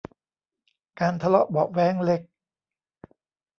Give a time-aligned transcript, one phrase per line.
[0.99, 2.21] การทะเลาะเบาะแว้งเล็ก